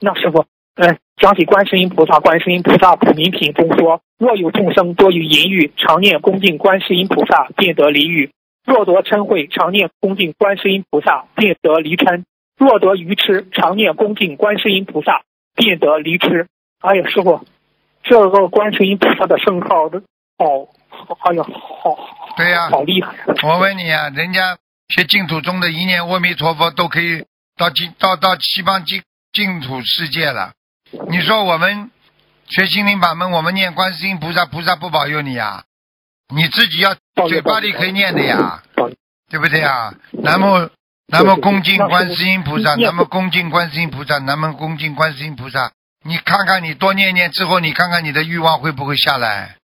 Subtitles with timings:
[0.00, 0.44] 那师傅，
[0.76, 8.30] 嗯，讲起观世音菩萨，观世音菩萨普明品中说：若有众生多于淫欲，常念恭敬观世音菩萨，便得离欲；
[8.64, 12.22] 若得嗔恚，常念恭敬观世音菩萨，便得离嗔；
[12.56, 15.22] 若得愚痴，常念恭敬观世音菩萨，
[15.56, 16.46] 便得离痴。
[16.80, 17.44] 哎呀，师傅，
[18.04, 20.00] 这个观世音菩萨的圣号的，
[20.38, 20.68] 好，
[21.24, 21.98] 哎呀，好，
[22.36, 23.24] 对呀、好厉害呀！
[23.42, 24.56] 我问你啊，人家
[24.88, 27.24] 学净土宗的一念阿弥陀佛都可以
[27.56, 29.02] 到净到到西方净
[29.38, 30.52] 净土世界了。
[31.08, 31.92] 你说我们
[32.48, 35.62] 学心灵法门，我们念观世音菩萨，菩萨不保佑你啊？
[36.34, 36.96] 你自己要
[37.28, 38.60] 嘴巴里可以念的呀，
[39.30, 39.94] 对不对啊？
[40.10, 40.68] 南无
[41.06, 45.70] 南无恭敬观世音菩萨，念南无恭敬观世音菩萨，南无恭敬观世音菩萨。
[46.04, 49.54] 你看看你多念念之后，你看看你的欲望会不会下来？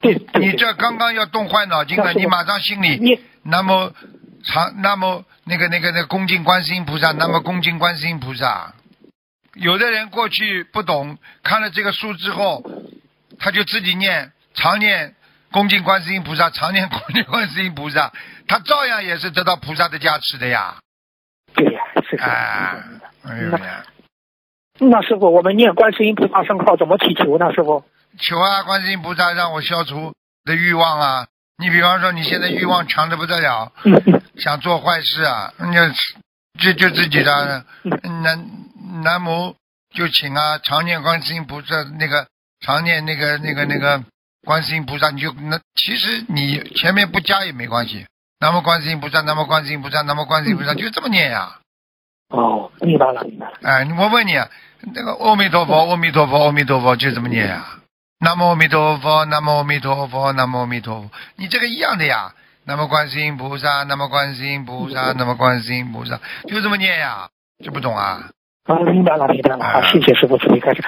[0.00, 3.92] 对对对，你这刚刚要动坏脑筋了，你马上心里念那么
[4.42, 8.72] 长，那么那个那个那个恭敬观世音菩萨，那么恭敬观世音菩萨。
[9.54, 12.64] 有的人过去不懂，看了这个书之后，
[13.38, 15.14] 他就自己念，常念
[15.50, 18.12] 恭敬观世音菩萨，常念恭敬观世音菩萨，
[18.48, 20.76] 他照样也是得到菩萨的加持的呀。
[21.54, 22.22] 对呀，是是。
[22.22, 22.82] 哎，
[23.24, 23.84] 哎呦呀，
[24.78, 27.52] 那师傅，我们念观世音菩萨圣号怎么祈求呢？
[27.52, 27.84] 师傅？
[28.18, 31.26] 求啊，观世音菩萨让我消除的欲望啊！
[31.58, 33.72] 你比方说，你现在欲望强的不得了，
[34.36, 35.88] 想做坏事啊，那
[36.58, 37.64] 就就自己的
[38.22, 38.44] 南
[38.92, 39.56] 南无
[39.94, 42.26] 就请啊，常念观世音菩萨那个
[42.60, 44.04] 常念那个那个那个
[44.44, 48.06] 观世音菩萨，你就那其实你前面不加也没关系。
[48.38, 51.58] 南无观世音菩萨，南无观世音菩萨，南无观世音菩萨，就这么念呀、
[52.28, 53.58] 哦，明白了，明白了。
[53.62, 54.34] 哎，我问你，
[54.94, 57.78] 那个阿弥陀佛，阿弥陀佛，阿弥陀佛，就这么念呀、
[58.18, 62.34] 南无阿弥陀佛，南无阿弥陀佛，南无阿弥陀佛，你这个一样的呀。
[62.64, 67.28] 南无观世音菩萨，南无观世音菩萨，南无观世音菩萨，就这么念呀，
[67.64, 68.30] 就不懂啊？
[68.64, 69.64] 啊，明白了，明白了。
[69.64, 70.80] 好，谢谢师傅慈悲开示。